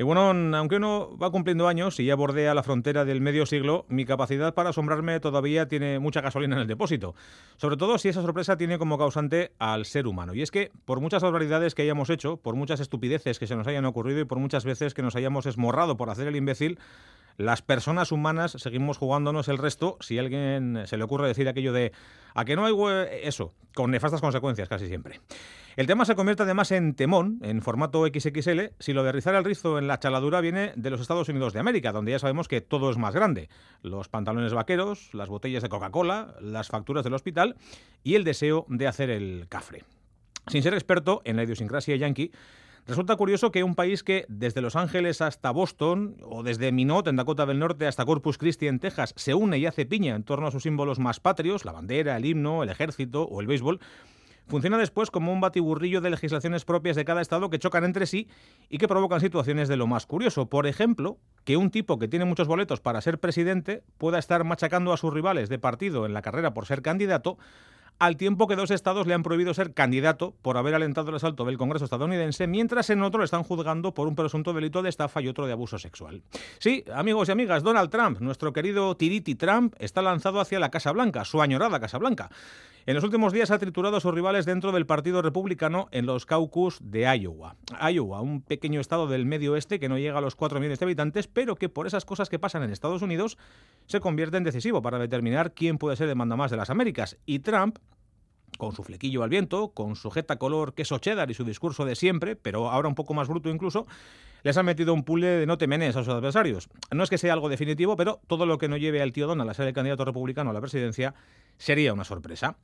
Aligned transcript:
Y 0.00 0.02
bueno, 0.02 0.30
aunque 0.56 0.76
uno 0.76 1.14
va 1.22 1.30
cumpliendo 1.30 1.68
años 1.68 2.00
y 2.00 2.06
ya 2.06 2.14
bordea 2.14 2.54
la 2.54 2.62
frontera 2.62 3.04
del 3.04 3.20
medio 3.20 3.44
siglo, 3.44 3.84
mi 3.90 4.06
capacidad 4.06 4.54
para 4.54 4.70
asombrarme 4.70 5.20
todavía 5.20 5.68
tiene 5.68 5.98
mucha 5.98 6.22
gasolina 6.22 6.56
en 6.56 6.62
el 6.62 6.66
depósito. 6.66 7.14
Sobre 7.58 7.76
todo 7.76 7.98
si 7.98 8.08
esa 8.08 8.22
sorpresa 8.22 8.56
tiene 8.56 8.78
como 8.78 8.96
causante 8.96 9.52
al 9.58 9.84
ser 9.84 10.06
humano. 10.06 10.32
Y 10.32 10.40
es 10.40 10.50
que, 10.50 10.72
por 10.86 11.02
muchas 11.02 11.22
barbaridades 11.22 11.74
que 11.74 11.82
hayamos 11.82 12.08
hecho, 12.08 12.38
por 12.38 12.54
muchas 12.54 12.80
estupideces 12.80 13.38
que 13.38 13.46
se 13.46 13.56
nos 13.56 13.66
hayan 13.66 13.84
ocurrido 13.84 14.20
y 14.20 14.24
por 14.24 14.38
muchas 14.38 14.64
veces 14.64 14.94
que 14.94 15.02
nos 15.02 15.16
hayamos 15.16 15.44
esmorrado 15.44 15.98
por 15.98 16.08
hacer 16.08 16.26
el 16.28 16.36
imbécil, 16.36 16.78
las 17.36 17.62
personas 17.62 18.12
humanas 18.12 18.52
seguimos 18.52 18.98
jugándonos 18.98 19.48
el 19.48 19.58
resto 19.58 19.96
si 20.00 20.18
a 20.18 20.20
alguien 20.20 20.82
se 20.86 20.96
le 20.96 21.04
ocurre 21.04 21.28
decir 21.28 21.48
aquello 21.48 21.72
de 21.72 21.92
a 22.34 22.44
que 22.44 22.56
no 22.56 22.64
hay 22.64 22.74
eso, 23.22 23.52
con 23.74 23.90
nefastas 23.90 24.20
consecuencias 24.20 24.68
casi 24.68 24.86
siempre. 24.86 25.20
El 25.76 25.86
tema 25.86 26.04
se 26.04 26.14
convierte 26.14 26.42
además 26.42 26.72
en 26.72 26.94
temón, 26.94 27.38
en 27.42 27.62
formato 27.62 28.04
XXL, 28.06 28.74
si 28.78 28.92
lo 28.92 29.04
de 29.04 29.12
rizar 29.12 29.34
el 29.34 29.44
rizo 29.44 29.78
en 29.78 29.86
la 29.86 29.98
chaladura 29.98 30.40
viene 30.40 30.72
de 30.76 30.90
los 30.90 31.00
Estados 31.00 31.28
Unidos 31.28 31.52
de 31.52 31.60
América, 31.60 31.92
donde 31.92 32.12
ya 32.12 32.18
sabemos 32.18 32.48
que 32.48 32.60
todo 32.60 32.90
es 32.90 32.98
más 32.98 33.14
grande. 33.14 33.48
Los 33.82 34.08
pantalones 34.08 34.52
vaqueros, 34.52 35.14
las 35.14 35.28
botellas 35.28 35.62
de 35.62 35.68
Coca-Cola, 35.68 36.34
las 36.40 36.68
facturas 36.68 37.04
del 37.04 37.14
hospital 37.14 37.56
y 38.02 38.14
el 38.14 38.24
deseo 38.24 38.66
de 38.68 38.88
hacer 38.88 39.10
el 39.10 39.46
cafre. 39.48 39.84
Sin 40.48 40.62
ser 40.62 40.74
experto 40.74 41.22
en 41.24 41.36
la 41.36 41.44
idiosincrasia 41.44 41.96
yankee, 41.96 42.32
Resulta 42.86 43.16
curioso 43.16 43.52
que 43.52 43.62
un 43.62 43.74
país 43.74 44.02
que 44.02 44.24
desde 44.28 44.60
Los 44.60 44.74
Ángeles 44.74 45.20
hasta 45.20 45.50
Boston, 45.50 46.16
o 46.22 46.42
desde 46.42 46.72
Minot 46.72 47.06
en 47.06 47.16
Dakota 47.16 47.46
del 47.46 47.58
Norte 47.58 47.86
hasta 47.86 48.04
Corpus 48.04 48.38
Christi 48.38 48.66
en 48.66 48.80
Texas, 48.80 49.12
se 49.16 49.34
une 49.34 49.58
y 49.58 49.66
hace 49.66 49.86
piña 49.86 50.16
en 50.16 50.24
torno 50.24 50.46
a 50.46 50.50
sus 50.50 50.62
símbolos 50.64 50.98
más 50.98 51.20
patrios, 51.20 51.64
la 51.64 51.72
bandera, 51.72 52.16
el 52.16 52.24
himno, 52.24 52.62
el 52.62 52.68
ejército 52.68 53.22
o 53.24 53.40
el 53.40 53.46
béisbol, 53.46 53.80
funciona 54.50 54.76
después 54.76 55.10
como 55.10 55.32
un 55.32 55.40
batiburrillo 55.40 56.00
de 56.00 56.10
legislaciones 56.10 56.64
propias 56.64 56.96
de 56.96 57.04
cada 57.04 57.22
estado 57.22 57.48
que 57.48 57.58
chocan 57.58 57.84
entre 57.84 58.06
sí 58.06 58.28
y 58.68 58.78
que 58.78 58.88
provocan 58.88 59.20
situaciones 59.20 59.68
de 59.68 59.76
lo 59.76 59.86
más 59.86 60.06
curioso. 60.06 60.46
Por 60.46 60.66
ejemplo, 60.66 61.18
que 61.44 61.56
un 61.56 61.70
tipo 61.70 61.98
que 61.98 62.08
tiene 62.08 62.24
muchos 62.24 62.48
boletos 62.48 62.80
para 62.80 63.00
ser 63.00 63.20
presidente 63.20 63.84
pueda 63.96 64.18
estar 64.18 64.42
machacando 64.42 64.92
a 64.92 64.96
sus 64.96 65.14
rivales 65.14 65.48
de 65.48 65.60
partido 65.60 66.04
en 66.04 66.12
la 66.12 66.22
carrera 66.22 66.52
por 66.52 66.66
ser 66.66 66.82
candidato, 66.82 67.38
al 68.00 68.16
tiempo 68.16 68.48
que 68.48 68.56
dos 68.56 68.70
estados 68.70 69.06
le 69.06 69.12
han 69.12 69.22
prohibido 69.22 69.52
ser 69.52 69.74
candidato 69.74 70.34
por 70.40 70.56
haber 70.56 70.74
alentado 70.74 71.10
el 71.10 71.16
asalto 71.16 71.44
del 71.44 71.58
Congreso 71.58 71.84
estadounidense, 71.84 72.46
mientras 72.46 72.88
en 72.88 73.02
otro 73.02 73.20
le 73.20 73.26
están 73.26 73.42
juzgando 73.42 73.92
por 73.92 74.08
un 74.08 74.16
presunto 74.16 74.54
delito 74.54 74.82
de 74.82 74.88
estafa 74.88 75.20
y 75.20 75.28
otro 75.28 75.46
de 75.46 75.52
abuso 75.52 75.78
sexual. 75.78 76.22
Sí, 76.58 76.82
amigos 76.94 77.28
y 77.28 77.32
amigas, 77.32 77.62
Donald 77.62 77.90
Trump, 77.90 78.20
nuestro 78.20 78.54
querido 78.54 78.96
Tiriti 78.96 79.34
Trump, 79.34 79.74
está 79.78 80.00
lanzado 80.00 80.40
hacia 80.40 80.58
la 80.58 80.70
Casa 80.70 80.92
Blanca, 80.92 81.26
su 81.26 81.42
añorada 81.42 81.78
Casa 81.78 81.98
Blanca. 81.98 82.30
En 82.86 82.94
los 82.94 83.04
últimos 83.04 83.34
días 83.34 83.50
ha 83.50 83.58
triturado 83.58 83.98
a 83.98 84.00
sus 84.00 84.14
rivales 84.14 84.46
dentro 84.46 84.72
del 84.72 84.86
Partido 84.86 85.20
Republicano 85.20 85.88
en 85.90 86.06
los 86.06 86.24
caucus 86.24 86.78
de 86.82 87.02
Iowa. 87.02 87.56
Iowa, 87.92 88.22
un 88.22 88.40
pequeño 88.40 88.80
estado 88.80 89.06
del 89.06 89.26
medio 89.26 89.52
oeste 89.52 89.78
que 89.78 89.90
no 89.90 89.98
llega 89.98 90.16
a 90.16 90.22
los 90.22 90.34
4 90.34 90.58
millones 90.58 90.78
de 90.78 90.86
habitantes, 90.86 91.26
pero 91.28 91.56
que 91.56 91.68
por 91.68 91.86
esas 91.86 92.06
cosas 92.06 92.30
que 92.30 92.38
pasan 92.38 92.62
en 92.62 92.70
Estados 92.70 93.02
Unidos 93.02 93.36
se 93.84 94.00
convierte 94.00 94.38
en 94.38 94.44
decisivo 94.44 94.80
para 94.80 94.98
determinar 94.98 95.52
quién 95.52 95.76
puede 95.76 95.96
ser 95.96 96.08
el 96.08 96.16
mandamás 96.16 96.50
de 96.50 96.56
las 96.56 96.70
Américas. 96.70 97.18
Y 97.26 97.40
Trump 97.40 97.78
con 98.58 98.72
su 98.72 98.82
flequillo 98.82 99.22
al 99.22 99.30
viento, 99.30 99.68
con 99.68 99.96
su 99.96 100.10
jeta 100.10 100.36
color 100.36 100.74
queso 100.74 100.98
cheddar 100.98 101.30
y 101.30 101.34
su 101.34 101.44
discurso 101.44 101.84
de 101.84 101.96
siempre, 101.96 102.36
pero 102.36 102.70
ahora 102.70 102.88
un 102.88 102.94
poco 102.94 103.14
más 103.14 103.28
bruto 103.28 103.48
incluso, 103.48 103.86
les 104.42 104.56
ha 104.56 104.62
metido 104.62 104.94
un 104.94 105.04
pule 105.04 105.26
de 105.26 105.46
no 105.46 105.58
temenes 105.58 105.96
a 105.96 106.04
sus 106.04 106.14
adversarios. 106.14 106.68
No 106.90 107.02
es 107.04 107.10
que 107.10 107.18
sea 107.18 107.32
algo 107.32 107.48
definitivo, 107.48 107.96
pero 107.96 108.20
todo 108.26 108.46
lo 108.46 108.58
que 108.58 108.68
no 108.68 108.76
lleve 108.76 109.02
al 109.02 109.12
tío 109.12 109.26
Donald 109.26 109.50
a 109.50 109.54
ser 109.54 109.66
el 109.66 109.74
candidato 109.74 110.04
republicano 110.04 110.50
a 110.50 110.52
la 110.52 110.60
presidencia 110.60 111.14
sería 111.58 111.92
una 111.92 112.04
sorpresa. 112.04 112.56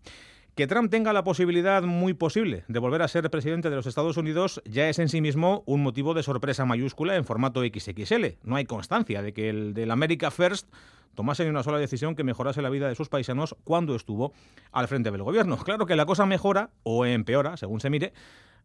Que 0.56 0.66
Trump 0.66 0.90
tenga 0.90 1.12
la 1.12 1.22
posibilidad 1.22 1.82
muy 1.82 2.14
posible 2.14 2.64
de 2.66 2.78
volver 2.78 3.02
a 3.02 3.08
ser 3.08 3.28
presidente 3.28 3.68
de 3.68 3.76
los 3.76 3.86
Estados 3.86 4.16
Unidos 4.16 4.62
ya 4.64 4.88
es 4.88 4.98
en 4.98 5.10
sí 5.10 5.20
mismo 5.20 5.62
un 5.66 5.82
motivo 5.82 6.14
de 6.14 6.22
sorpresa 6.22 6.64
mayúscula 6.64 7.14
en 7.14 7.26
formato 7.26 7.60
XXL. 7.60 8.38
No 8.42 8.56
hay 8.56 8.64
constancia 8.64 9.20
de 9.20 9.34
que 9.34 9.50
el 9.50 9.74
del 9.74 9.90
America 9.90 10.30
First 10.30 10.72
tomase 11.14 11.44
ni 11.44 11.50
una 11.50 11.62
sola 11.62 11.76
decisión 11.76 12.14
que 12.16 12.24
mejorase 12.24 12.62
la 12.62 12.70
vida 12.70 12.88
de 12.88 12.94
sus 12.94 13.10
paisanos 13.10 13.54
cuando 13.64 13.94
estuvo 13.94 14.32
al 14.72 14.88
frente 14.88 15.10
del 15.10 15.22
gobierno. 15.22 15.58
Claro 15.58 15.84
que 15.84 15.94
la 15.94 16.06
cosa 16.06 16.25
mejora 16.25 16.70
o 16.84 17.04
empeora, 17.04 17.58
según 17.58 17.81
se 17.81 17.91
mire, 17.91 18.14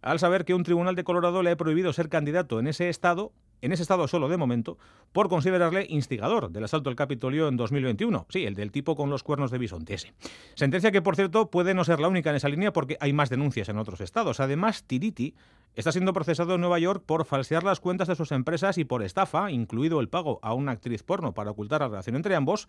al 0.01 0.19
saber 0.19 0.45
que 0.45 0.53
un 0.53 0.63
tribunal 0.63 0.95
de 0.95 1.03
Colorado 1.03 1.43
le 1.43 1.51
ha 1.51 1.57
prohibido 1.57 1.93
ser 1.93 2.09
candidato 2.09 2.59
en 2.59 2.67
ese 2.67 2.89
estado, 2.89 3.31
en 3.61 3.71
ese 3.71 3.83
estado 3.83 4.07
solo 4.07 4.29
de 4.29 4.37
momento, 4.37 4.77
por 5.11 5.29
considerarle 5.29 5.85
instigador 5.89 6.51
del 6.51 6.63
asalto 6.63 6.89
al 6.89 6.95
Capitolio 6.95 7.47
en 7.47 7.57
2021. 7.57 8.25
Sí, 8.29 8.45
el 8.45 8.55
del 8.55 8.71
tipo 8.71 8.95
con 8.95 9.09
los 9.09 9.23
cuernos 9.23 9.51
de 9.51 9.59
bisonte 9.59 9.93
ese. 9.93 10.13
Sentencia 10.55 10.91
que, 10.91 11.01
por 11.01 11.15
cierto, 11.15 11.51
puede 11.51 11.73
no 11.73 11.83
ser 11.83 11.99
la 11.99 12.07
única 12.07 12.31
en 12.31 12.37
esa 12.37 12.49
línea 12.49 12.73
porque 12.73 12.97
hay 12.99 13.13
más 13.13 13.29
denuncias 13.29 13.69
en 13.69 13.77
otros 13.77 14.01
estados. 14.01 14.39
Además, 14.39 14.83
Tiriti 14.85 15.35
está 15.75 15.91
siendo 15.91 16.13
procesado 16.13 16.55
en 16.55 16.61
Nueva 16.61 16.79
York 16.79 17.03
por 17.05 17.25
falsear 17.25 17.63
las 17.63 17.79
cuentas 17.79 18.07
de 18.07 18.15
sus 18.15 18.31
empresas 18.31 18.77
y 18.77 18.85
por 18.85 19.03
estafa, 19.03 19.51
incluido 19.51 19.99
el 19.99 20.09
pago 20.09 20.39
a 20.41 20.53
una 20.53 20.71
actriz 20.71 21.03
porno 21.03 21.33
para 21.33 21.51
ocultar 21.51 21.81
la 21.81 21.89
relación 21.89 22.15
entre 22.15 22.35
ambos, 22.35 22.67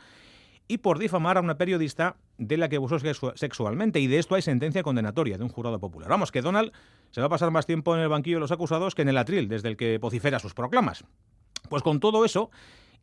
y 0.69 0.79
por 0.79 0.99
difamar 0.99 1.39
a 1.39 1.41
una 1.41 1.59
periodista 1.59 2.17
de 2.39 2.57
la 2.57 2.69
que 2.69 2.77
abusó 2.77 2.99
sexualmente. 3.35 4.01
Y 4.01 4.07
de 4.07 4.19
esto 4.19 4.35
hay 4.35 4.43
sentencia 4.43 4.83
condenatoria 4.83 5.39
de 5.39 5.45
un 5.45 5.51
jurado 5.51 5.79
popular. 5.79 6.09
Vamos, 6.09 6.33
que 6.33 6.43
Donald 6.43 6.73
se 7.11 7.21
va 7.21 7.27
a 7.27 7.31
pasar 7.31 7.51
más 7.51 7.67
tiempo 7.67 7.95
en 7.95 8.01
el 8.01 8.09
banquillo 8.09 8.37
de 8.37 8.41
los 8.41 8.53
acusados 8.53 8.95
que 8.95 9.03
en 9.03 9.09
el 9.09 9.19
atril, 9.19 9.49
desde 9.49 9.69
el 9.69 9.77
que 9.77 9.99
vocifera 9.99 10.39
sus 10.39 10.55
proclamas. 10.55 11.05
Pues 11.69 11.83
con 11.83 12.01
todo 12.01 12.25
eso, 12.25 12.51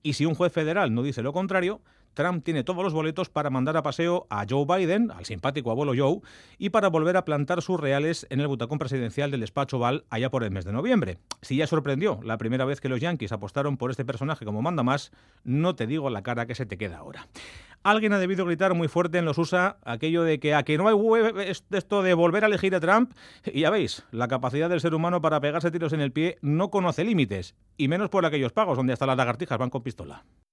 y 0.04 0.14
si 0.14 0.26
un 0.26 0.36
juez 0.36 0.52
federal 0.52 0.94
no 0.94 1.04
dice 1.04 1.22
lo 1.22 1.34
contrario, 1.34 1.82
Trump 2.14 2.44
tiene 2.44 2.64
todos 2.64 2.84
los 2.84 2.94
boletos 2.94 3.30
para 3.30 3.50
mandar 3.50 3.78
a 3.78 3.84
paseo 3.84 4.28
a 4.30 4.46
Joe 4.50 4.66
Biden, 4.66 5.12
al 5.12 5.26
simpático 5.26 5.72
abuelo 5.72 5.94
Joe, 5.96 6.22
y 6.58 6.70
para 6.70 6.90
volver 6.90 7.18
a 7.18 7.26
plantar 7.26 7.62
sus 7.62 7.80
reales 7.80 8.28
en 8.30 8.40
el 8.40 8.48
butacón 8.48 8.80
presidencial 8.80 9.32
del 9.32 9.42
despacho 9.42 9.78
Oval 9.78 10.06
allá 10.10 10.30
por 10.30 10.44
el 10.44 10.52
mes 10.52 10.66
de 10.66 10.74
noviembre. 10.74 11.18
Si 11.42 11.56
ya 11.56 11.68
sorprendió 11.68 12.20
la 12.24 12.38
primera 12.38 12.66
vez 12.66 12.82
que 12.82 12.90
los 12.90 13.00
Yankees 13.00 13.32
apostaron 13.32 13.78
por 13.78 13.92
este 13.92 14.06
personaje 14.06 14.46
como 14.46 14.62
manda 14.62 14.84
más, 14.84 15.12
no 15.44 15.76
te 15.76 15.88
digo 15.88 16.10
la 16.10 16.24
cara 16.24 16.46
que 16.46 16.56
se 16.56 16.66
te 16.66 16.78
queda 16.78 16.98
ahora. 16.98 17.28
Alguien 17.82 18.12
ha 18.12 18.20
debido 18.20 18.46
gritar 18.46 18.74
muy 18.74 18.90
fuerte 18.90 19.20
en 19.20 19.26
los 19.26 19.38
USA 19.38 19.78
aquello 19.86 20.24
de 20.24 20.40
que 20.40 20.54
a 20.54 20.64
que 20.64 20.78
no 20.78 20.90
hay 20.90 21.44
esto 21.72 22.04
de 22.04 22.14
volver 22.14 22.44
a 22.44 22.48
elegir 22.48 22.76
a 22.76 22.82
Trump. 22.82 23.14
Y 23.46 23.62
ya 23.62 23.70
veis, 23.70 24.04
la 24.12 24.28
capacidad 24.28 24.70
del 24.70 24.82
ser 24.82 24.94
humano 24.94 25.22
para 25.22 25.40
pegarse 25.40 25.72
tiros 25.72 25.94
en 25.94 26.02
el 26.02 26.12
pie 26.12 26.38
no 26.42 26.72
conoce 26.72 27.06
límites, 27.06 27.56
y 27.78 27.88
menos 27.88 28.10
por 28.10 28.26
aquellos 28.26 28.52
pagos 28.52 28.76
donde 28.76 28.94
hasta 28.94 29.06
las 29.06 29.16
lagartijas 29.16 29.58
van 29.58 29.70
con 29.70 29.82
pistola. 29.82 30.26